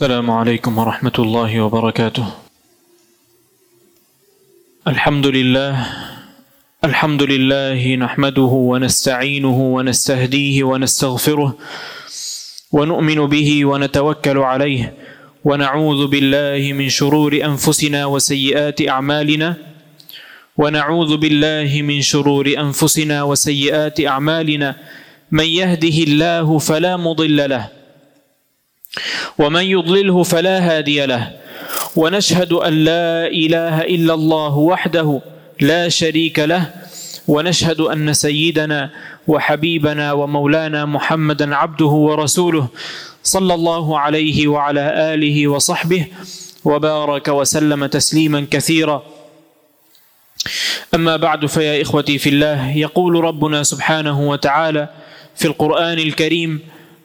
السلام 0.00 0.30
عليكم 0.30 0.78
ورحمة 0.78 1.12
الله 1.18 1.60
وبركاته. 1.60 2.26
الحمد 4.88 5.26
لله 5.26 5.72
الحمد 6.84 7.22
لله 7.22 7.94
نحمده 7.96 8.52
ونستعينه 8.70 9.58
ونستهديه 9.76 10.64
ونستغفره 10.64 11.56
ونؤمن 12.72 13.26
به 13.26 13.64
ونتوكل 13.64 14.38
عليه 14.38 14.94
ونعوذ 15.44 16.06
بالله 16.06 16.72
من 16.72 16.88
شرور 16.88 17.32
أنفسنا 17.44 18.06
وسيئات 18.06 18.88
أعمالنا 18.88 19.56
ونعوذ 20.56 21.16
بالله 21.16 21.82
من 21.82 22.00
شرور 22.00 22.46
أنفسنا 22.58 23.22
وسيئات 23.22 24.00
أعمالنا 24.00 24.76
من 25.30 25.44
يهده 25.60 25.96
الله 26.08 26.58
فلا 26.58 26.96
مضل 26.96 27.50
له 27.50 27.79
ومن 29.38 29.62
يضلله 29.62 30.22
فلا 30.22 30.58
هادي 30.58 31.06
له. 31.06 31.30
ونشهد 31.96 32.52
أن 32.52 32.72
لا 32.84 33.26
إله 33.26 33.80
إلا 33.80 34.14
الله 34.14 34.58
وحده 34.58 35.20
لا 35.60 35.88
شريك 35.88 36.38
له. 36.38 36.74
ونشهد 37.28 37.80
أن 37.80 38.12
سيدنا 38.12 38.90
وحبيبنا 39.28 40.12
ومولانا 40.12 40.84
محمدا 40.84 41.56
عبده 41.56 41.86
ورسوله 41.86 42.68
صلى 43.22 43.54
الله 43.54 43.98
عليه 43.98 44.48
وعلى 44.48 45.14
آله 45.14 45.48
وصحبه 45.48 46.06
وبارك 46.64 47.28
وسلم 47.28 47.86
تسليما 47.86 48.46
كثيرا. 48.50 49.02
أما 50.94 51.16
بعد 51.16 51.46
فيا 51.46 51.82
إخوتي 51.82 52.18
في 52.18 52.28
الله 52.28 52.76
يقول 52.76 53.24
ربنا 53.24 53.62
سبحانه 53.62 54.20
وتعالى 54.20 54.88
في 55.36 55.44
القرآن 55.44 55.98
الكريم 55.98 56.60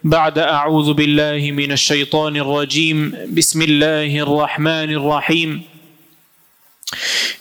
بعد 0.05 0.40
أعوذ 0.40 0.94
بالله 0.94 1.52
من 1.52 1.72
الشيطان 1.72 2.36
الرجيم. 2.36 3.18
بسم 3.34 3.62
الله 3.62 4.20
الرحمن 4.20 4.90
الرحيم. 4.94 5.62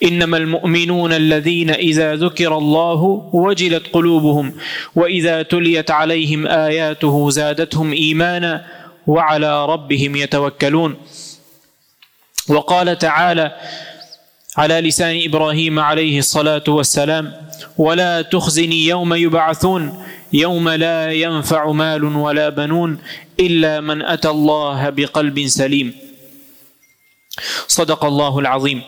إنما 0.03 0.37
المؤمنون 0.37 1.13
الذين 1.13 1.71
إذا 1.71 2.15
ذكر 2.15 2.59
الله 2.59 3.31
وجلت 3.33 3.87
قلوبهم 3.93 4.55
وإذا 4.95 5.43
تليت 5.43 5.91
عليهم 5.91 6.47
آياته 6.47 7.31
زادتهم 7.31 7.93
إيمانا 7.93 8.65
وعلى 9.07 9.67
ربهم 9.67 10.17
يتوكلون. 10.17 10.97
وقال 12.49 12.99
تعالى 12.99 13.57
على 14.57 14.81
لسان 14.81 15.21
إبراهيم 15.25 15.79
عليه 15.79 16.19
الصلاة 16.19 16.65
والسلام 16.69 17.33
ولا 17.79 18.23
تخزني 18.23 18.87
يوم 18.87 19.15
يبعثون 19.15 20.05
يوم 20.35 20.69
لا 20.69 21.13
ينفع 21.13 21.73
مال 21.73 22.05
ولا 22.05 22.49
بنون 22.49 22.99
إلا 23.41 23.81
من 23.81 24.03
أتى 24.03 24.29
الله 24.29 24.91
بقلب 24.91 25.47
سليم. 25.47 25.95
صدق 27.69 28.05
الله 28.05 28.39
العظيم. 28.39 28.83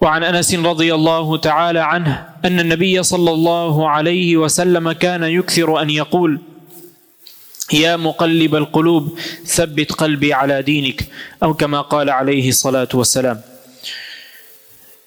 وعن 0.00 0.24
أنس 0.24 0.54
رضي 0.54 0.94
الله 0.94 1.36
تعالى 1.36 1.78
عنه 1.80 2.28
أن 2.44 2.60
النبي 2.60 3.02
صلى 3.02 3.30
الله 3.30 3.88
عليه 3.88 4.36
وسلم 4.36 4.92
كان 4.92 5.22
يكثر 5.22 5.82
أن 5.82 5.90
يقول 5.90 6.40
يا 7.72 7.96
مقلب 7.96 8.54
القلوب 8.54 9.18
ثبت 9.46 9.92
قلبي 9.92 10.34
على 10.34 10.62
دينك 10.62 11.06
أو 11.42 11.54
كما 11.54 11.80
قال 11.80 12.10
عليه 12.10 12.48
الصلاة 12.48 12.88
والسلام. 12.94 13.40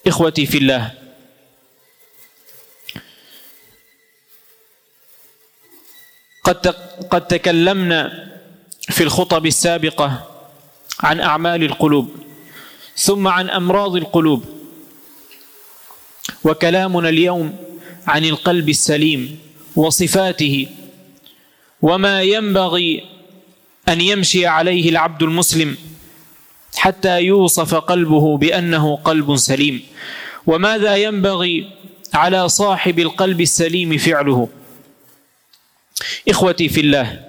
إخوتي 0.08 0.46
في 0.46 0.58
الله 0.58 0.92
قد 6.46 6.68
قد 7.10 7.28
تكلمنا 7.28 8.30
في 8.82 9.04
الخطب 9.04 9.46
السابقة 9.46 10.26
عن 11.00 11.20
أعمال 11.20 11.64
القلوب 11.64 12.10
ثم 12.96 13.28
عن 13.28 13.50
أمراض 13.50 13.96
القلوب. 13.96 14.46
وكلامنا 16.44 17.10
اليوم 17.10 17.56
عن 18.08 18.26
القلب 18.26 18.70
السليم 18.70 19.40
وصفاته 19.76 20.68
وما 21.82 22.22
ينبغي 22.22 23.04
أن 23.90 24.02
يمشي 24.02 24.48
عليه 24.48 24.90
العبد 24.90 25.24
المسلم 25.24 25.78
حتى 26.78 27.22
يوصف 27.22 27.76
قلبه 27.76 28.38
بأنه 28.38 28.96
قلب 28.96 29.36
سليم. 29.36 29.82
وماذا 30.48 30.96
ينبغي 30.96 31.70
على 32.14 32.50
صاحب 32.50 33.00
القلب 33.00 33.42
السليم 33.42 33.98
فعله؟ 33.98 34.50
إخوتي 36.30 36.70
في 36.70 36.82
الله 36.82 37.26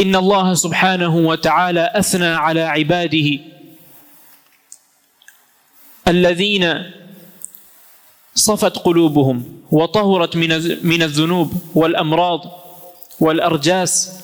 إن 0.00 0.16
الله 0.16 0.54
سبحانه 0.54 1.16
وتعالى 1.16 1.92
أثنى 1.94 2.26
على 2.26 2.60
عباده 2.60 3.38
الذين 6.08 6.92
صفت 8.34 8.78
قلوبهم 8.78 9.62
وطهرت 9.70 10.36
من 10.82 11.02
الذنوب 11.02 11.52
والأمراض 11.74 12.40
والأرجاس. 13.20 14.20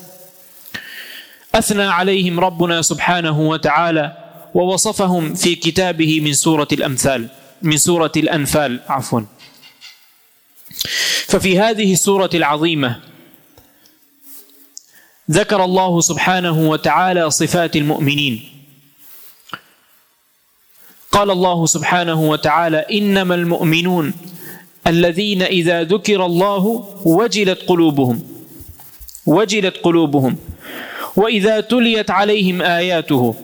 أثنى 1.55 1.83
عليهم 1.83 2.39
ربنا 2.39 2.81
سبحانه 2.81 3.39
وتعالى 3.39 4.17
ووصفهم 4.53 5.33
في 5.33 5.55
كتابه 5.55 6.19
من 6.19 6.33
سورة 6.33 6.67
الأمثال 6.71 7.29
من 7.61 7.77
سورة 7.77 8.11
الأنفال 8.17 8.79
عفوا. 8.87 9.21
ففي 11.27 11.59
هذه 11.59 11.93
السورة 11.93 12.29
العظيمة 12.33 13.10
ذكر 15.29 15.63
الله 15.63 16.01
سبحانه 16.01 16.69
وتعالى 16.69 17.29
صفات 17.29 17.75
المؤمنين. 17.75 18.51
قال 21.11 21.31
الله 21.31 21.65
سبحانه 21.65 22.29
وتعالى 22.29 22.77
إنما 22.77 23.35
المؤمنون 23.35 24.13
الذين 24.87 25.41
إذا 25.41 25.83
ذكر 25.83 26.25
الله 26.25 26.63
وجلت 27.05 27.59
قلوبهم 27.67 28.23
وجلت 29.25 29.77
قلوبهم 29.83 30.37
وإذا 31.15 31.59
تليت 31.59 32.11
عليهم 32.11 32.61
آياته 32.61 33.35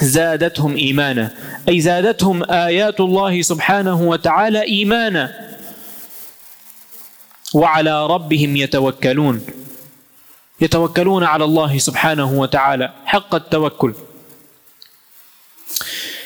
زادتهم 0.00 0.76
إيمانا. 0.76 1.34
أي 1.68 1.80
زادتهم 1.80 2.50
آيات 2.50 3.00
الله 3.00 3.42
سبحانه 3.42 4.02
وتعالى 4.02 4.62
إيمانا. 4.62 5.54
وعلى 7.54 8.06
ربهم 8.06 8.56
يتوكلون. 8.56 9.63
يتوكلون 10.60 11.24
على 11.24 11.44
الله 11.44 11.78
سبحانه 11.78 12.32
وتعالى 12.32 12.92
حق 13.06 13.34
التوكل. 13.34 13.94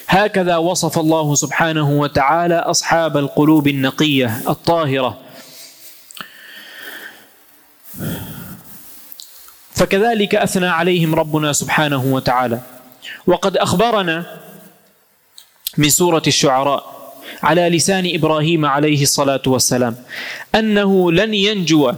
هكذا 0.09 0.57
وصف 0.57 0.99
الله 0.99 1.35
سبحانه 1.35 1.91
وتعالى 1.91 2.55
أصحاب 2.55 3.17
القلوب 3.17 3.69
النقية 3.69 4.43
الطاهرة. 4.49 5.19
فكذلك 9.75 10.35
أثنى 10.35 10.67
عليهم 10.67 11.15
ربنا 11.15 11.53
سبحانه 11.53 12.05
وتعالى. 12.05 12.61
وقد 13.27 13.57
أخبرنا 13.57 14.41
من 15.79 15.89
سورة 15.89 16.23
الشعراء 16.27 16.99
على 17.43 17.69
لسان 17.69 18.11
إبراهيم 18.15 18.65
عليه 18.65 19.03
الصلاة 19.03 19.43
والسلام 19.47 19.97
أنه 20.55 21.13
لن 21.13 21.35
ينجو 21.35 21.93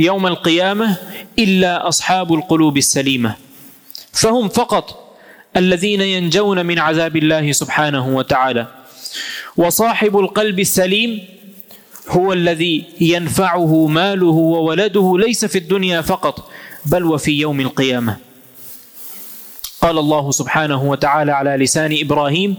يوم 0.00 0.26
القيامة 0.26 0.96
إلا 1.38 1.88
أصحاب 1.88 2.34
القلوب 2.34 2.76
السليمة. 2.76 3.34
فهم 4.12 4.48
فقط 4.48 5.16
الذين 5.56 6.00
ينجون 6.00 6.66
من 6.66 6.78
عذاب 6.78 7.16
الله 7.16 7.52
سبحانه 7.52 8.16
وتعالى. 8.16 8.66
وصاحب 9.56 10.18
القلب 10.18 10.60
السليم 10.60 11.24
هو 12.08 12.32
الذي 12.32 12.84
ينفعه 13.00 13.86
ماله 13.86 14.26
وولده 14.26 15.18
ليس 15.18 15.44
في 15.44 15.58
الدنيا 15.58 16.00
فقط 16.00 16.50
بل 16.86 17.04
وفي 17.04 17.32
يوم 17.32 17.60
القيامة. 17.60 18.29
قال 19.80 19.98
الله 19.98 20.30
سبحانه 20.30 20.82
وتعالى 20.84 21.32
على 21.32 21.50
لسان 21.50 21.96
إبراهيم 22.00 22.56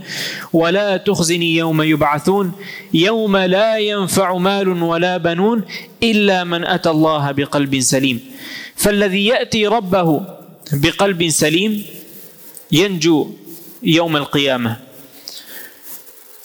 ولا 0.54 0.98
تخزني 0.98 1.56
يوم 1.56 1.82
يبعثون 1.82 2.52
يوم 2.94 3.38
لا 3.38 3.78
ينفع 3.78 4.38
مال 4.38 4.84
ولا 4.84 5.18
بنون 5.18 5.64
إلا 6.04 6.44
من 6.44 6.66
أتى 6.66 6.90
الله 6.90 7.32
بقلب 7.32 7.80
سليم. 7.80 8.20
فالذي 8.76 9.26
يأتي 9.26 9.68
ربه 9.68 10.22
بقلب 10.74 11.30
سليم 11.30 11.84
ينجو 12.72 13.30
يوم 13.84 14.18
القيامة 14.18 14.78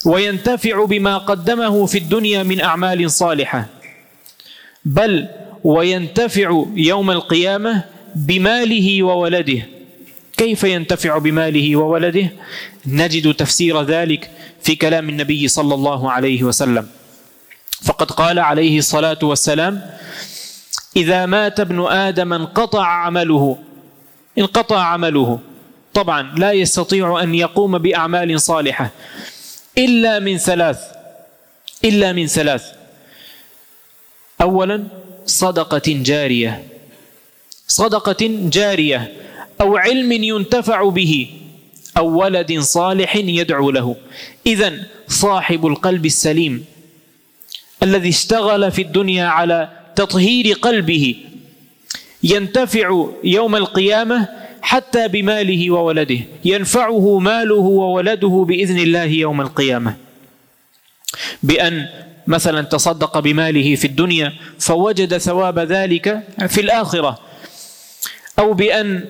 وينتفع 0.05 0.85
بما 0.85 1.17
قدمه 1.17 1.85
في 1.85 1.97
الدنيا 1.97 2.43
من 2.43 2.61
أعمال 2.61 3.11
صالحة 3.11 3.65
بل 4.85 5.27
وينتفع 5.63 6.65
يوم 6.75 7.11
القيامة 7.11 7.83
بماله 8.15 9.03
وولده. 9.03 9.76
كيف 10.37 10.63
ينتفع 10.63 11.17
بماله 11.17 11.75
وولده؟ 11.75 12.29
نجد 12.85 13.33
تفسير 13.33 13.83
ذلك 13.83 14.31
في 14.63 14.75
كلام 14.75 15.09
النبي 15.09 15.47
صلى 15.47 15.73
الله 15.73 16.11
عليه 16.11 16.43
وسلم. 16.43 16.87
فقد 17.83 18.11
قال 18.11 18.39
عليه 18.39 18.77
الصلاة 18.79 19.19
والسلام 19.23 19.91
إذا 20.95 21.25
مات 21.25 21.59
ابن 21.59 21.85
آدم 21.85 22.33
انقطع 22.33 22.85
عمله. 22.85 23.57
انقطع 24.37 24.79
عمله. 24.83 25.39
طبعا 25.93 26.33
لا 26.37 26.51
يستطيع 26.51 27.23
أن 27.23 27.35
يقوم 27.35 27.77
بأعمال 27.77 28.41
صالحة. 28.41 28.91
إلا 29.77 30.19
من 30.19 30.37
ثلاث. 30.37 30.79
إلا 31.85 32.13
من 32.13 32.27
ثلاث. 32.27 32.63
أولا 34.41 34.87
صدقة 35.25 35.81
جارية. 35.87 36.63
صدقة 37.67 38.17
جارية. 38.29 39.13
أو 39.61 39.77
علم 39.77 40.11
ينتفع 40.11 40.89
به 40.89 41.27
أو 41.97 42.07
ولد 42.23 42.59
صالح 42.59 43.15
يدعو 43.15 43.71
له. 43.71 43.95
إذا 44.47 44.73
صاحب 45.07 45.65
القلب 45.65 46.05
السليم 46.05 46.65
الذي 47.83 48.09
اشتغل 48.09 48.71
في 48.71 48.81
الدنيا 48.81 49.25
على 49.25 49.69
تطهير 49.95 50.53
قلبه 50.53 51.15
ينتفع 52.23 53.07
يوم 53.23 53.55
القيامة 53.55 54.27
حتى 54.61 55.07
بماله 55.07 55.71
وولده 55.71 56.19
ينفعه 56.45 57.19
ماله 57.19 57.55
وولده 57.55 58.45
بإذن 58.47 58.79
الله 58.79 59.03
يوم 59.03 59.41
القيامة. 59.41 59.95
بأن 61.43 61.87
مثلا 62.27 62.61
تصدق 62.61 63.19
بماله 63.19 63.75
في 63.75 63.87
الدنيا 63.87 64.33
فوجد 64.59 65.17
ثواب 65.17 65.59
ذلك 65.59 66.23
في 66.47 66.61
الآخرة 66.61 67.19
أو 68.39 68.53
بأن 68.53 69.05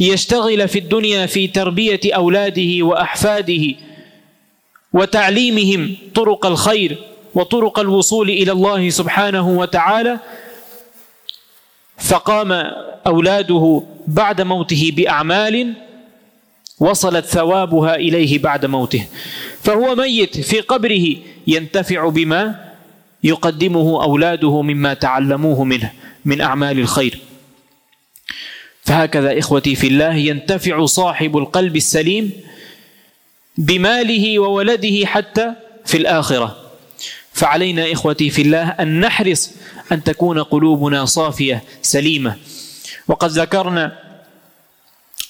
يشتغل 0.00 0.68
في 0.68 0.78
الدنيا 0.78 1.26
في 1.26 1.46
تربية 1.46 2.00
أولاده 2.04 2.82
وأحفاده 2.82 3.74
وتعليمهم 4.92 5.96
طرق 6.14 6.46
الخير 6.46 6.98
وطرق 7.34 7.78
الوصول 7.78 8.30
إلى 8.30 8.52
الله 8.52 8.90
سبحانه 8.90 9.48
وتعالى 9.48 10.18
فقام 11.98 12.52
أولاده 13.06 13.82
بعد 14.06 14.40
موته 14.40 14.92
بأعمال 14.96 15.74
وصلت 16.80 17.24
ثوابها 17.24 17.94
إليه 17.94 18.38
بعد 18.38 18.66
موته. 18.66 19.06
فهو 19.62 19.94
ميت 19.94 20.40
في 20.40 20.60
قبره 20.60 21.16
ينتفع 21.46 22.08
بما 22.08 22.64
يقدمه 23.24 24.02
أولاده 24.04 24.62
مما 24.62 24.94
تعلموه 24.94 25.64
منه 25.64 25.92
من 26.24 26.40
أعمال 26.40 26.78
الخير. 26.78 27.18
فهكذا 28.84 29.38
إخوتي 29.38 29.74
في 29.74 29.86
الله 29.86 30.14
ينتفع 30.14 30.84
صاحب 30.84 31.36
القلب 31.36 31.76
السليم 31.76 32.32
بماله 33.58 34.38
وولده 34.38 35.06
حتى 35.06 35.52
في 35.84 35.96
الآخرة. 35.96 36.56
فعلينا 37.32 37.92
إخوتي 37.92 38.30
في 38.30 38.42
الله 38.42 38.68
أن 38.68 39.00
نحرص 39.00 39.50
أن 39.92 40.04
تكون 40.04 40.42
قلوبنا 40.42 41.04
صافية 41.04 41.62
سليمة. 41.82 42.36
وقد 43.08 43.30
ذكرنا 43.30 43.98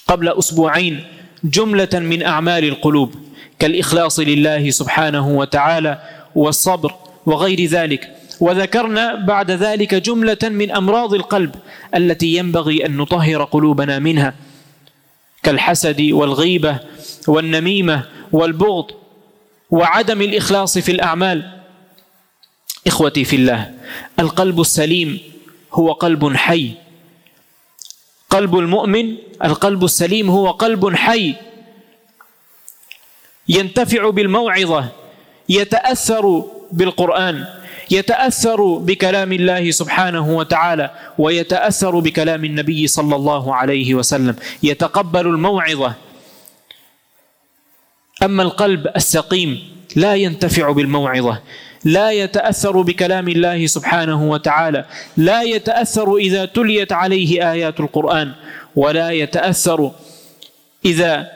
قبل 0.07 0.29
أسبوعين 0.29 1.03
جملة 1.43 1.89
من 1.93 2.23
أعمال 2.23 2.63
القلوب 2.65 3.15
كالإخلاص 3.59 4.19
لله 4.19 4.69
سبحانه 4.69 5.27
وتعالى 5.27 5.99
والصبر 6.35 6.93
وغير 7.25 7.65
ذلك. 7.65 8.15
وذكرنا 8.39 9.15
بعد 9.15 9.51
ذلك 9.51 9.95
جملة 9.95 10.37
من 10.43 10.71
أمراض 10.71 11.13
القلب 11.13 11.55
التي 11.95 12.35
ينبغي 12.35 12.85
أن 12.85 12.97
نطهر 12.97 13.43
قلوبنا 13.43 13.99
منها 13.99 14.33
كالحسد 15.43 16.01
والغيبة 16.01 16.79
والنميمة 17.27 18.05
والبغض 18.31 18.91
وعدم 19.71 20.21
الإخلاص 20.21 20.77
في 20.77 20.91
الأعمال. 20.91 21.51
إخوتي 22.87 23.23
في 23.23 23.35
الله 23.35 23.73
القلب 24.19 24.61
السليم 24.61 25.19
هو 25.73 25.91
قلب 25.91 26.35
حي. 26.35 26.71
قلب 28.29 28.57
المؤمن 28.57 29.15
القلب 29.43 29.83
السليم 29.83 30.29
هو 30.29 30.51
قلب 30.51 30.95
حي. 30.95 31.35
ينتفع 33.49 34.09
بالموعظة 34.09 34.85
يتأثر 35.49 36.43
بالقرآن. 36.71 37.45
يتأثر 37.91 38.77
بكلام 38.77 39.31
الله 39.33 39.71
سبحانه 39.71 40.37
وتعالى 40.37 40.91
ويتأثر 41.17 41.99
بكلام 41.99 42.45
النبي 42.45 42.87
صلى 42.87 43.15
الله 43.15 43.55
عليه 43.55 43.95
وسلم. 43.95 44.35
يتقبل 44.63 45.27
الموعظة. 45.27 45.93
أما 48.23 48.43
القلب 48.43 48.87
السقيم 48.95 49.59
لا 49.95 50.15
ينتفع 50.15 50.71
بالموعظة. 50.71 51.41
لا 51.83 52.11
يتأثر 52.11 52.81
بكلام 52.81 53.27
الله 53.27 53.67
سبحانه 53.67 54.29
وتعالى. 54.29 54.85
لا 55.17 55.41
يتأثر 55.41 56.15
إذا 56.15 56.45
تليت 56.45 56.91
عليه 56.91 57.51
آيات 57.51 57.79
القرآن. 57.79 58.31
ولا 58.75 59.11
يتأثر 59.11 59.91
إذا 60.85 61.31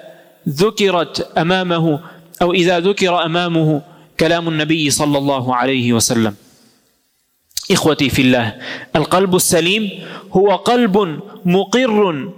ذكرت 0.49 1.37
أمامه 1.37 1.99
أو 2.41 2.53
إذا 2.53 2.79
ذكر 2.79 3.25
أمامه 3.25 3.81
كلام 4.19 4.49
النبي 4.49 4.89
صلى 4.89 5.17
الله 5.17 5.55
عليه 5.55 5.93
وسلم. 5.93 6.35
إخوتي 7.71 8.09
في 8.09 8.21
الله 8.21 8.55
القلب 8.95 9.35
السليم 9.35 9.89
هو 10.33 10.55
قلب 10.55 11.19
مقر 11.45 12.29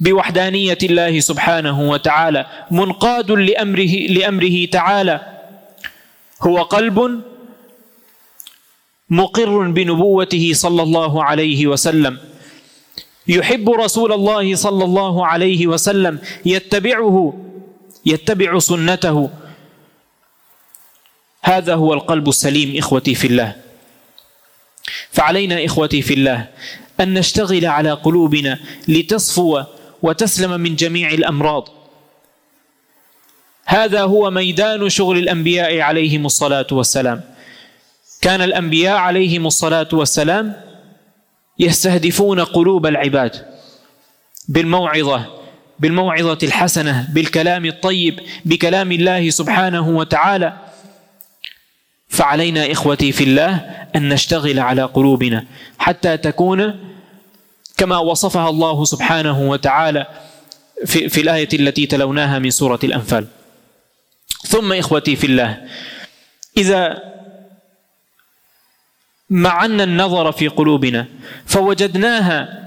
بوحدانية 0.00 0.78
الله 0.82 1.20
سبحانه 1.20 1.90
وتعالى 1.90 2.46
منقاد 2.70 3.30
لأمره, 3.30 3.94
لأمره 4.16 4.64
تعالى. 4.64 5.20
هو 6.42 6.62
قلب 6.62 7.20
مقر 9.10 9.70
بنبوته 9.70 10.52
صلى 10.54 10.82
الله 10.82 11.24
عليه 11.24 11.66
وسلم. 11.66 12.18
يحب 13.28 13.70
رسول 13.70 14.12
الله 14.12 14.54
صلى 14.54 14.84
الله 14.84 15.26
عليه 15.26 15.66
وسلم 15.66 16.18
يتبعه 16.46 17.16
يتبع 18.06 18.58
سنته. 18.58 19.30
هذا 21.46 21.74
هو 21.74 21.94
القلب 21.94 22.28
السليم 22.28 22.78
إخوتي 22.78 23.14
في 23.14 23.26
الله. 23.26 23.56
فعلينا 25.10 25.64
إخوتي 25.64 26.02
في 26.02 26.14
الله 26.14 26.48
أن 27.00 27.14
نشتغل 27.14 27.66
على 27.66 27.92
قلوبنا 27.92 28.58
لتصفو 28.88 29.62
وتسلم 30.02 30.60
من 30.60 30.76
جميع 30.76 31.10
الأمراض. 31.10 31.68
هذا 33.64 34.02
هو 34.02 34.30
ميدان 34.30 34.88
شغل 34.88 35.18
الأنبياء 35.18 35.80
عليهم 35.80 36.26
الصلاة 36.26 36.66
والسلام. 36.72 37.20
كان 38.22 38.42
الأنبياء 38.42 38.96
عليهم 38.96 39.46
الصلاة 39.46 39.88
والسلام 39.92 40.62
يستهدفون 41.58 42.40
قلوب 42.40 42.86
العباد 42.86 43.46
بالموعظة 44.48 45.26
بالموعظة 45.78 46.38
الحسنة 46.42 47.08
بالكلام 47.12 47.66
الطيب 47.66 48.20
بكلام 48.44 48.92
الله 48.92 49.30
سبحانه 49.30 49.88
وتعالى. 49.88 50.52
فعلينا 52.08 52.72
إخوتي 52.72 53.12
في 53.12 53.24
الله 53.24 53.54
أن 53.96 54.08
نشتغل 54.08 54.58
على 54.60 54.82
قلوبنا 54.82 55.44
حتى 55.78 56.16
تكون 56.16 56.80
كما 57.76 57.98
وصفها 57.98 58.48
الله 58.50 58.84
سبحانه 58.84 59.50
وتعالى 59.50 60.06
في, 60.86 61.08
في 61.08 61.20
الآية 61.20 61.48
التي 61.52 61.86
تلوناها 61.86 62.38
من 62.38 62.50
سورة 62.50 62.78
الأنفال. 62.84 63.26
ثم 64.46 64.72
إخوتي 64.72 65.16
في 65.16 65.26
الله 65.26 65.64
إذا 66.56 67.02
معنا 69.30 69.84
النظر 69.84 70.32
في 70.32 70.48
قلوبنا 70.48 71.06
فوجدناها 71.46 72.66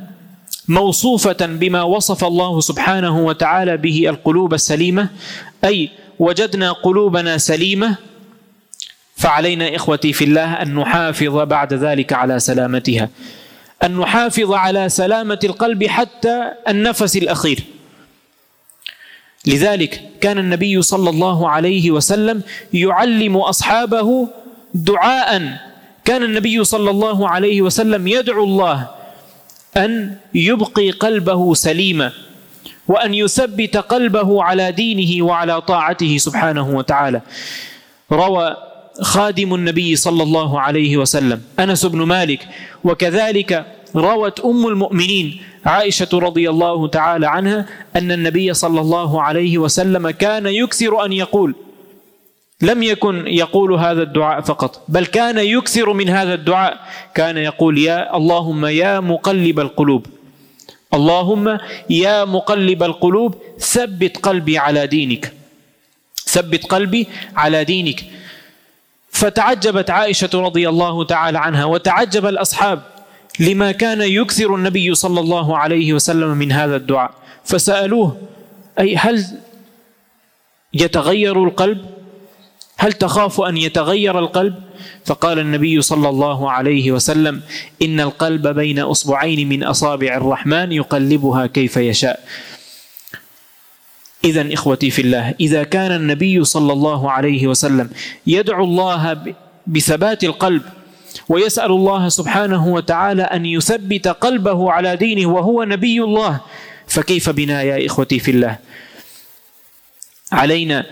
موصوفة 0.68 1.46
بما 1.46 1.84
وصف 1.84 2.24
الله 2.24 2.60
سبحانه 2.60 3.20
وتعالى 3.20 3.78
به 3.78 4.10
القلوب 4.10 4.54
السليمة 4.54 5.10
أي 5.64 5.90
وجدنا 6.20 6.72
قلوبنا 6.72 7.38
سليمة 7.38 7.96
فعلينا 9.20 9.76
إخوتي 9.76 10.14
في 10.14 10.24
الله 10.24 10.54
أن 10.54 10.76
نحافظ 10.76 11.36
بعد 11.38 11.74
ذلك 11.74 12.14
على 12.14 12.40
سلامتها. 12.40 13.10
أن 13.84 13.98
نحافظ 13.98 14.52
على 14.52 14.90
سلامة 14.90 15.40
القلب 15.44 15.88
حتى 15.88 16.52
النفس 16.68 17.18
الأخير. 17.18 17.60
لذلك 19.48 20.02
كان 20.22 20.38
النبي 20.38 20.82
صلى 20.82 21.10
الله 21.10 21.50
عليه 21.50 21.92
وسلم 21.92 22.42
يعلم 22.74 23.38
أصحابه 23.38 24.28
دعاء. 24.74 25.58
كان 26.06 26.24
النبي 26.24 26.64
صلى 26.64 26.90
الله 26.90 27.30
عليه 27.30 27.62
وسلم 27.62 28.08
يدعو 28.08 28.44
الله 28.44 28.88
أن 29.78 30.16
يبقي 30.34 30.92
قلبه 30.92 31.54
سليما 31.54 32.12
وأن 32.88 33.14
يثبت 33.14 33.78
قلبه 33.78 34.44
على 34.44 34.72
دينه 34.72 35.26
وعلى 35.26 35.62
طاعته 35.62 36.18
سبحانه 36.18 36.70
وتعالى. 36.70 37.22
روى 38.12 38.69
خادم 39.02 39.56
النبي 39.56 39.96
صلى 39.96 40.24
الله 40.24 40.62
عليه 40.62 40.98
وسلم. 40.98 41.42
أنس 41.60 41.86
بن 41.86 42.02
مالك. 42.04 42.48
وكذلك 42.84 43.66
روت 43.96 44.40
أم 44.40 44.68
المؤمنين 44.68 45.42
عائشة 45.66 46.08
رضي 46.14 46.50
الله 46.50 46.88
تعالى 46.88 47.28
عنها 47.28 47.66
أن 47.96 48.12
النبي 48.12 48.54
صلى 48.54 48.82
الله 48.82 49.22
عليه 49.22 49.58
وسلم 49.58 50.10
كان 50.10 50.46
يكثر 50.46 51.06
أن 51.06 51.14
يقول. 51.14 51.56
لم 52.62 52.84
يكن 52.84 53.28
يقول 53.28 53.74
هذا 53.74 54.04
الدعاء 54.04 54.42
فقط 54.42 54.84
بل 54.88 55.06
كان 55.06 55.38
يكثر 55.38 55.94
من 55.94 56.10
هذا 56.10 56.34
الدعاء. 56.34 56.78
كان 57.16 57.38
يقول 57.38 57.78
يا 57.78 58.18
اللهم 58.18 58.66
يا 58.66 59.00
مقلب 59.00 59.60
القلوب. 59.60 60.06
اللهم 60.94 61.58
يا 61.90 62.26
مقلب 62.26 62.84
القلوب 62.84 63.36
ثبت 63.60 64.18
قلبي 64.18 64.58
على 64.58 64.88
دينك. 64.88 65.34
ثبت 66.26 66.66
قلبي 66.66 67.08
على 67.36 67.64
دينك. 67.64 68.06
فتعجبت 69.12 69.90
عائشة 69.90 70.30
رضي 70.34 70.70
الله 70.70 71.04
تعالى 71.04 71.40
عنها 71.40 71.66
وتعجب 71.66 72.26
الأصحاب 72.26 72.82
لما 73.40 73.72
كان 73.72 74.02
يكثر 74.02 74.56
النبي 74.56 74.96
صلى 74.96 75.20
الله 75.20 75.58
عليه 75.58 75.94
وسلم 75.94 76.38
من 76.38 76.52
هذا 76.52 76.76
الدعاء. 76.76 77.12
فسألوه 77.46 78.18
أي 78.80 78.96
هل 78.96 79.26
يتغير 80.74 81.44
القلب؟ 81.44 81.86
هل 82.78 82.94
تخاف 82.94 83.42
أن 83.42 83.58
يتغير 83.58 84.20
القلب؟ 84.20 84.56
فقال 85.06 85.40
النبي 85.40 85.82
صلى 85.82 86.10
الله 86.10 86.52
عليه 86.52 86.92
وسلم 86.92 87.42
إن 87.82 88.00
القلب 88.00 88.48
بين 88.48 88.80
أصبعين 88.80 89.50
من 89.50 89.64
أصابع 89.64 90.18
الرحمن 90.18 90.72
يقلبها 90.72 91.48
كيف 91.48 91.78
يشاء. 91.78 92.20
إذا 94.24 94.54
إخوتي 94.54 94.90
في 94.90 95.02
الله 95.02 95.36
إذا 95.40 95.64
كان 95.64 95.92
النبي 95.92 96.44
صلى 96.44 96.74
الله 96.74 97.12
عليه 97.12 97.48
وسلم 97.48 97.90
يدعو 98.28 98.64
الله 98.64 99.18
بثبات 99.68 100.24
القلب 100.24 100.62
ويسأل 101.30 101.72
الله 101.72 102.10
سبحانه 102.10 102.68
وتعالى 102.68 103.24
أن 103.24 103.46
يثبت 103.46 104.08
قلبه 104.08 104.72
على 104.72 104.96
دينه 104.96 105.30
وهو 105.30 105.64
نبي 105.64 106.04
الله 106.04 106.40
فكيف 106.88 107.30
بنا 107.30 107.62
يا 107.62 107.86
إخوتي 107.86 108.20
في 108.20 108.32
الله؟ 108.32 108.58
علينا 110.32 110.86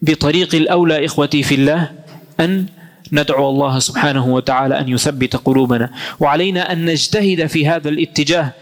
بطريق 0.00 0.54
الأولى 0.54 1.04
إخوتي 1.04 1.42
في 1.42 1.54
الله 1.54 1.92
أن 2.40 2.66
ندعو 3.12 3.50
الله 3.50 3.78
سبحانه 3.78 4.26
وتعالى 4.26 4.80
أن 4.80 4.88
يثبت 4.88 5.36
قلوبنا 5.36 5.90
وعلينا 6.20 6.72
أن 6.72 6.84
نجتهد 6.84 7.46
في 7.46 7.68
هذا 7.68 7.88
الاتجاه 7.88 8.52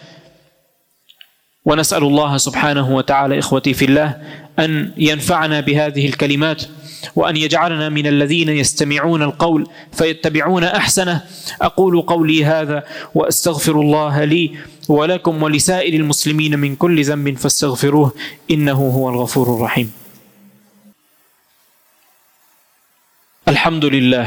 ونسأل 1.64 2.02
الله 2.02 2.37
سبحانه 2.37 2.97
وتعالى 2.97 3.38
إخوتي 3.38 3.75
في 3.75 3.85
الله 3.85 4.16
أن 4.59 4.92
ينفعنا 4.97 5.61
بهذه 5.61 6.07
الكلمات 6.07 6.62
وأن 7.16 7.37
يجعلنا 7.37 7.88
من 7.88 8.07
الذين 8.07 8.49
يستمعون 8.49 9.23
القول 9.23 9.66
فيتبعون 9.92 10.64
أحسنه. 10.64 11.23
أقول 11.62 12.02
قولي 12.02 12.45
هذا 12.45 12.85
وأستغفر 13.14 13.81
الله 13.81 14.25
لي 14.25 14.59
ولكم 14.88 15.42
ولسائر 15.42 15.95
المسلمين 15.95 16.59
من 16.59 16.76
كل 16.76 17.04
ذنب 17.04 17.37
فاستغفروه 17.37 18.12
إنه 18.50 18.73
هو 18.73 19.09
الغفور 19.09 19.57
الرحيم. 19.57 19.92
الحمد 23.49 23.85
لله 23.85 24.26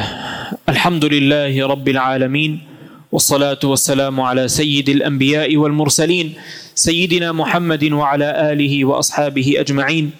الحمد 0.69 1.05
لله 1.05 1.67
رب 1.67 1.87
العالمين. 1.87 2.74
والصلاة 3.11 3.59
والسلام 3.63 4.21
على 4.21 4.47
سيد 4.47 4.89
الأنبياء 4.89 5.57
والمرسلين 5.57 6.33
سيدنا 6.75 7.31
محمد 7.31 7.83
وعلى 7.91 8.51
آله 8.51 8.85
وأصحابه 8.85 9.55
أجمعين. 9.57 10.11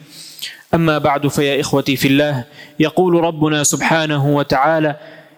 أما 0.73 0.97
بعد 0.97 1.27
فيا 1.27 1.61
إخوتي 1.61 1.95
في 1.95 2.07
الله 2.07 2.43
يقول 2.79 3.13
ربنا 3.13 3.63
سبحانه 3.63 4.27
وتعالى 4.35 4.95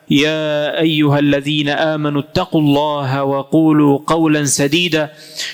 يا 0.09 0.79
أيها 0.81 1.19
الذين 1.19 1.69
آمنوا 1.69 2.21
اتقوا 2.21 2.61
الله 2.61 3.23
وقولوا 3.23 3.99
قولا 4.07 4.45
سديدا 4.45 5.09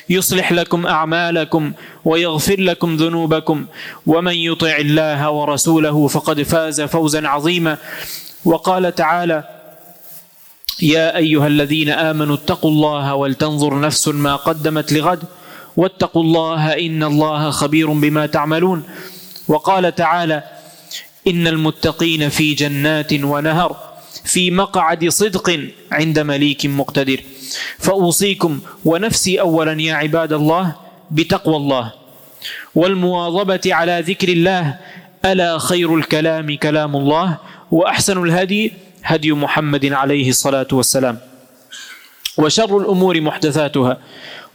يصلح 0.09 0.51
لكم 0.51 0.87
أعمالكم 0.87 1.71
ويغفر 2.05 2.59
لكم 2.59 2.95
ذنوبكم 2.95 3.65
ومن 4.07 4.35
يطع 4.35 4.75
الله 4.77 5.31
ورسوله 5.31 6.07
فقد 6.07 6.41
فاز 6.41 6.81
فوزا 6.81 7.27
عظيما. 7.27 7.77
وقال 8.45 8.95
تعالى 8.95 9.43
يا 10.81 11.17
أيها 11.17 11.47
الذين 11.47 11.89
آمنوا 11.89 12.35
اتقوا 12.35 12.71
الله 12.71 13.15
ولتنظر 13.15 13.79
نفس 13.79 14.07
ما 14.07 14.35
قدمت 14.35 14.93
لغد 14.93 15.23
واتقوا 15.77 16.23
الله 16.23 16.73
إن 16.73 17.03
الله 17.03 17.49
خبير 17.49 17.91
بما 17.91 18.25
تعملون. 18.25 18.83
وقال 19.47 19.95
تعالى 19.95 20.43
إن 21.27 21.47
المتقين 21.47 22.29
في 22.29 22.53
جنات 22.53 23.13
ونهر 23.13 23.75
في 24.25 24.51
مقعد 24.51 25.09
صدق 25.09 25.59
عند 25.91 26.19
مليك 26.19 26.65
مقتدر. 26.65 27.19
فأوصيكم 27.79 28.59
ونفسي 28.85 29.39
أولا 29.39 29.81
يا 29.81 29.93
عباد 29.93 30.33
الله 30.33 30.75
بتقوى 31.11 31.55
الله 31.55 31.91
والمواظبة 32.75 33.61
على 33.65 34.03
ذكر 34.07 34.29
الله. 34.29 34.77
ألا 35.25 35.57
خير 35.57 35.95
الكلام 35.95 36.55
كلام 36.55 36.95
الله 36.95 37.37
وأحسن 37.71 38.23
الهدي 38.23 38.73
هدي 39.03 39.31
محمد 39.31 39.85
عليه 39.85 40.29
الصلاة 40.29 40.67
والسلام. 40.71 41.17
وشر 42.37 42.77
الأمور 42.77 43.21
محدثاتها 43.21 43.97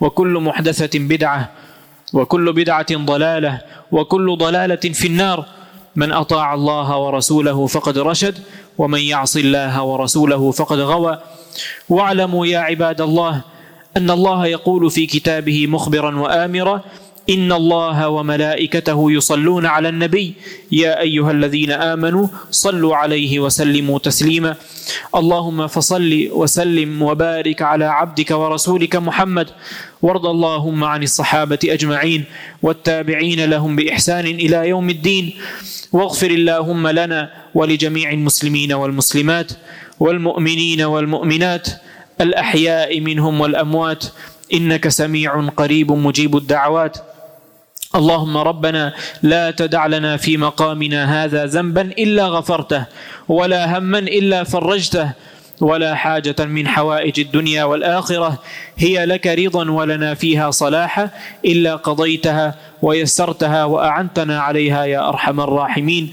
وكل 0.00 0.33
محدثة 0.40 0.99
بدعة 0.99 1.52
وكل 2.12 2.52
بدعة 2.52 2.87
ضلالة 2.97 3.61
وكل 3.93 4.37
ضلالة 4.37 4.85
في 4.93 5.07
النار. 5.07 5.47
من 5.97 6.12
أطاع 6.12 6.55
الله 6.55 6.99
ورسوله 6.99 7.67
فقد 7.67 7.99
رشد 7.99 8.38
ومن 8.78 9.00
يعص 9.00 9.37
الله 9.37 9.83
ورسوله 9.83 10.50
فقد 10.50 10.78
غوى. 10.78 11.19
واعلموا 11.88 12.47
يا 12.47 12.59
عباد 12.59 13.00
الله 13.00 13.43
أن 13.97 14.11
الله 14.11 14.47
يقول 14.47 14.90
في 14.90 15.07
كتابه 15.07 15.67
مخبرا 15.67 16.17
وآمرا 16.17 16.85
إن 17.28 17.52
الله 17.52 18.08
وملائكته 18.08 19.12
يصلون 19.12 19.66
على 19.66 19.88
النبي. 19.88 20.35
يا 20.73 21.00
أيها 21.00 21.30
الذين 21.30 21.70
آمنوا 21.70 22.28
صلوا 22.50 22.97
عليه 22.97 23.40
وسلموا 23.40 23.99
تسليما. 23.99 24.56
اللهم 25.14 25.66
فصل 25.66 26.28
وسلم 26.32 27.02
وبارك 27.02 27.62
على 27.62 27.85
عبدك 27.85 28.30
ورسولك 28.30 28.97
محمد. 28.97 29.49
وارض 30.02 30.26
اللهم 30.26 30.85
عن 30.85 31.02
الصحابة 31.02 31.58
أجمعين. 31.64 32.25
والتابعين 32.62 33.44
لهم 33.44 33.76
بإحسان 33.76 34.26
إلى 34.26 34.68
يوم 34.68 34.90
الدين. 34.90 35.35
واغفر 35.92 36.30
اللهم 36.30 36.88
لنا 36.88 37.30
ولجميع 37.54 38.11
المسلمين 38.11 38.73
والمسلمات. 38.73 39.52
والمؤمنين 40.00 40.82
والمؤمنات. 40.82 41.68
الأحياء 42.20 43.00
منهم 43.00 43.40
والأموات. 43.40 44.04
إنك 44.54 44.88
سميع 44.88 45.49
قريب 45.49 45.92
مجيب 45.92 46.37
الدعوات. 46.37 47.07
اللهم 47.95 48.37
ربنا 48.37 48.92
لا 49.23 49.50
تدع 49.50 49.87
لنا 49.87 50.16
في 50.16 50.37
مقامنا 50.37 51.25
هذا 51.25 51.47
ذنبا 51.47 51.83
إلا 51.83 52.28
غفرته 52.28 52.85
ولا 53.28 53.78
هما 53.78 53.99
إلا 53.99 54.45
فرجته 54.45 55.12
ولا 55.61 55.95
حاجة 55.95 56.45
من 56.45 56.68
حوائج 56.68 57.21
الدنيا 57.21 57.64
والآخرة 57.64 58.38
هي 58.76 59.07
لك 59.07 59.26
رضا 59.26 59.71
ولنا 59.71 60.14
فيها 60.14 60.50
صلاحا 60.50 61.11
إلا 61.45 61.76
قضيتها 61.76 62.54
ويسرتها 62.83 63.64
وأعنتنا 63.64 64.40
عليها 64.40 64.85
يا 64.85 65.09
أرحم 65.09 65.40
الراحمين. 65.40 66.12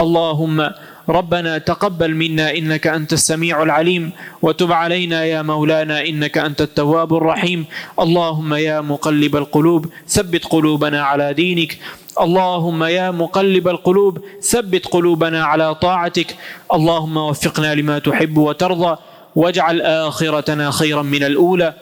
اللهم 0.00 0.70
ربنا 1.08 1.58
تقبل 1.58 2.14
منا 2.14 2.56
إنك 2.56 2.86
أنت 2.86 3.12
السميع 3.12 3.62
العليم 3.62 4.10
وتب 4.42 4.72
علينا 4.72 5.24
يا 5.24 5.42
مولانا 5.42 6.06
إنك 6.06 6.38
أنت 6.38 6.60
التواب 6.60 7.14
الرحيم. 7.14 7.64
اللهم 8.00 8.54
يا 8.54 8.80
مقلب 8.80 9.36
القلوب 9.36 9.86
ثبت 10.08 10.44
قلوبنا 10.44 11.02
على 11.02 11.34
دينك. 11.34 11.78
اللهم 12.20 12.84
يا 12.84 13.10
مقلب 13.10 13.68
القلوب 13.68 14.18
ثبت 14.40 14.86
قلوبنا 14.86 15.44
على 15.44 15.74
طاعتك. 15.74 16.36
اللهم 16.72 17.16
وفقنا 17.16 17.74
لما 17.74 17.98
تحب 17.98 18.36
وترضى 18.38 18.96
واجعل 19.36 19.80
آخرتنا 19.80 20.70
خيرا 20.70 21.02
من 21.02 21.24
الأولى. 21.24 21.74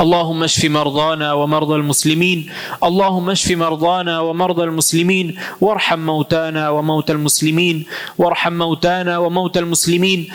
اللهم 0.00 0.42
اشف 0.42 0.64
مرضانا 0.64 1.32
ومرضى 1.32 1.74
المسلمين. 1.74 2.50
اللهم 2.84 3.30
اشف 3.30 3.50
مرضانا 3.50 4.20
ومرضى 4.20 4.64
المسلمين. 4.64 5.36
وارحم 5.60 5.98
موتانا 5.98 6.68
وموتى 6.70 7.12
المسلمين. 7.12 7.84
وارحم 8.18 8.52
موتانا 8.52 9.18
وموتى 9.18 9.58
المسلمين. 9.58 10.28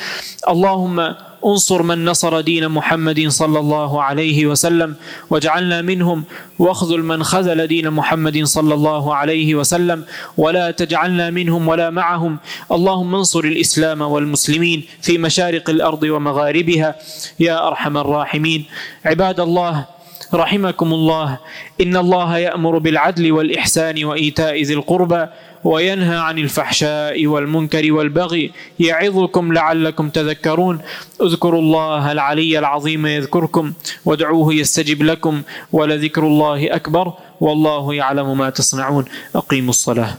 اللهم 0.49 1.15
انصر 1.47 1.81
من 1.81 2.05
نصر 2.05 2.41
دين 2.41 2.67
محمد 2.69 3.27
صلى 3.27 3.59
الله 3.59 4.03
عليه 4.03 4.45
وسلم 4.45 4.95
واجعلنا 5.29 5.81
منهم 5.81 6.23
واخذل 6.59 7.03
من 7.03 7.23
خذل 7.23 7.67
دين 7.67 7.91
محمد 7.91 8.43
صلى 8.43 8.73
الله 8.73 9.15
عليه 9.15 9.55
وسلم 9.55 10.05
ولا 10.37 10.71
تجعلنا 10.71 11.29
منهم 11.29 11.67
ولا 11.67 11.89
معهم. 11.89 12.37
اللهم 12.71 13.15
انصر 13.15 13.39
الإسلام 13.39 14.01
والمسلمين 14.01 14.83
في 15.01 15.17
مشارق 15.17 15.69
الأرض 15.69 16.03
ومغاربها. 16.03 16.95
يا 17.39 17.67
أرحم 17.67 17.97
الراحمين. 17.97 18.65
عباد 19.05 19.39
الله 19.39 19.85
رحمكم 20.33 20.93
الله. 20.93 21.37
إن 21.81 21.97
الله 21.97 22.37
يأمر 22.37 22.77
بالعدل 22.77 23.31
والإحسان 23.31 24.05
وإيتاء 24.05 24.61
ذي 24.61 24.73
القربى. 24.73 25.25
وينهى 25.63 26.17
عن 26.17 26.39
الفحشاء 26.39 27.27
والمنكر 27.27 27.93
والبغي 27.93 28.51
يعظكم 28.79 29.53
لعلكم 29.53 30.09
تذكرون. 30.09 30.81
اذكروا 31.21 31.61
الله 31.61 32.11
العلي 32.11 32.59
العظيم 32.59 33.05
يذكركم 33.05 33.73
وادعوه 34.05 34.53
يستجب 34.53 35.03
لكم 35.03 35.41
ولذكر 35.71 36.27
الله 36.27 36.75
أكبر 36.75 37.13
والله 37.41 37.93
يعلم 37.93 38.37
ما 38.37 38.49
تصنعون. 38.49 39.05
أقيموا 39.35 39.69
الصلاة. 39.69 40.17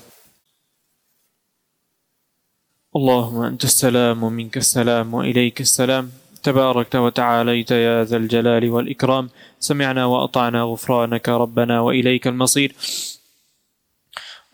اللهم 2.96 3.42
أنت 3.42 3.64
السلام 3.64 4.22
ومنك 4.22 4.56
السلام 4.56 5.14
وإليك 5.14 5.60
السلام. 5.60 6.10
تباركت 6.42 6.96
وتعاليت 6.96 7.70
يا 7.70 8.04
ذا 8.04 8.16
الجلال 8.16 8.70
والإكرام. 8.70 9.28
سمعنا 9.60 10.04
وأطعنا 10.06 10.62
غفرانك 10.62 11.28
ربنا 11.28 11.80
وإليك 11.80 12.26
المصير. 12.26 12.74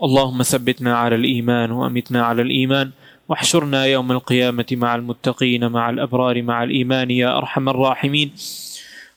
اللهم 0.03 0.43
ثبتنا 0.43 0.97
على 0.97 1.15
الإيمان 1.15 1.71
وأمتنا 1.71 2.23
على 2.23 2.43
الإيمان 2.43 2.91
واحشرنا 3.29 3.85
يوم 3.85 4.13
القيامة 4.13 4.67
مع 4.73 4.95
المتقين 4.95 5.69
مع 5.69 5.91
الأبرار 5.91 6.43
مع 6.43 6.63
الإيمان 6.63 7.11
يا 7.11 7.39
أرحم 7.39 7.69
الراحمين. 7.69 8.33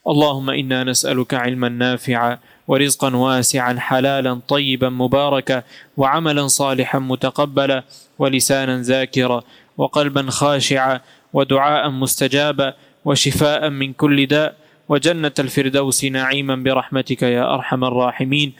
اللهم 0.08 0.50
إنا 0.50 0.84
نسألك 0.84 1.34
علما 1.34 1.68
نافعا 1.68 2.38
ورزقا 2.68 3.16
واسعا 3.16 3.74
حلالا 3.78 4.40
طيبا 4.48 4.88
مباركا 4.88 5.62
وعملا 5.96 6.46
صالحا 6.46 6.98
متقبلا 6.98 7.84
ولسانا 8.18 8.82
ذاكرا 8.82 9.42
وقلبا 9.76 10.30
خاشعا 10.30 11.00
ودعاء 11.32 11.90
مستجابا 11.90 12.74
وشفاء 13.04 13.68
من 13.68 13.92
كل 13.92 14.26
داء. 14.26 14.67
وجنة 14.88 15.32
الفردوس 15.38 16.04
نعيما 16.04 16.56
برحمتك 16.56 17.22
يا 17.22 17.54
أرحم 17.54 17.84
الراحمين. 17.84 18.52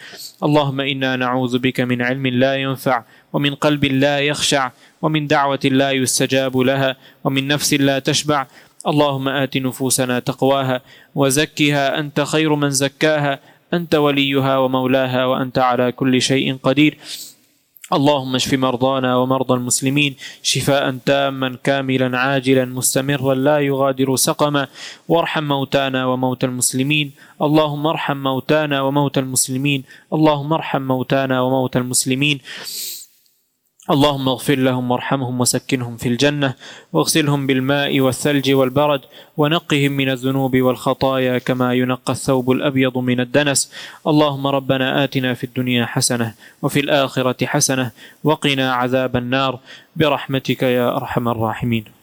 اللهم 0.43 0.81
إنا 0.81 1.17
نعوذ 1.17 1.59
بك 1.59 1.81
من 1.81 2.03
علم 2.03 2.27
لا 2.27 2.57
ينفع 2.57 3.03
ومن 3.33 3.55
قلب 3.55 3.85
لا 3.85 4.21
يخشع 4.21 4.71
ومن 5.03 5.27
دعوة 5.27 5.65
لا 5.65 5.91
يستجاب 5.91 6.57
لها 6.57 6.97
ومن 7.25 7.49
نفس 7.49 7.75
لا 7.75 7.99
تشبع. 7.99 8.47
اللهم 8.87 9.29
آت 9.29 9.57
نفوسنا 9.57 10.19
تقواها 10.19 10.81
وزكها 11.15 11.99
أنت 11.99 12.21
خير 12.21 12.55
من 12.55 12.71
زكاها 12.71 13.39
أنت 13.75 13.95
وليها 13.95 14.59
ومولاها 14.59 15.25
وأنت 15.25 15.59
على 15.59 15.93
كل 15.93 16.23
شيء 16.23 16.57
قدير. 16.63 16.99
اللهم 17.93 18.35
اشف 18.35 18.55
مرضانا 18.55 19.17
ومرضى 19.17 19.55
المسلمين 19.55 20.17
شفاء 20.43 20.97
تاما 21.07 21.57
كاملا 21.65 22.19
عاجلا 22.19 22.65
مستمرا 22.65 23.35
لا 23.35 23.59
يغادر 23.59 24.17
سقما. 24.17 24.69
وارحم 25.09 25.45
موتانا 25.45 26.07
وموتى 26.07 26.47
المسلمين. 26.47 27.13
اللهم 27.43 27.87
ارحم 27.87 28.17
موتانا 28.17 28.81
وموتى 28.81 29.21
المسلمين. 29.21 29.85
اللهم 30.13 30.53
ارحم 30.53 30.83
موتانا 30.83 31.41
وموتى 31.41 31.79
المسلمين. 31.79 32.41
اللهم 33.91 34.29
اغفر 34.29 34.55
لهم 34.55 34.91
وارحمهم 34.91 35.41
وسكنهم 35.41 35.97
في 35.97 36.09
الجنة 36.09 36.55
واغسلهم 36.93 37.47
بالماء 37.47 38.01
والثلج 38.01 38.51
والبرد 38.51 39.01
ونقهم 39.37 39.93
من 39.93 40.09
الذنوب 40.11 40.57
والخطايا 40.57 41.39
كما 41.39 41.75
ينقى 41.75 42.13
الثوب 42.13 42.51
الأبيض 42.51 42.99
من 42.99 43.21
الدنس. 43.21 43.73
اللهم 44.07 44.47
ربنا 44.47 45.05
آتنا 45.05 45.35
في 45.35 45.45
الدنيا 45.45 45.87
حسنة 45.87 46.35
وفي 46.63 46.81
الآخرة 46.81 47.47
حسنة 47.47 47.91
وقنا 48.25 48.73
عذاب 48.73 49.17
النار. 49.17 49.59
برحمتك 49.97 50.63
يا 50.63 50.97
أرحم 50.97 51.29
الراحمين. 51.29 51.98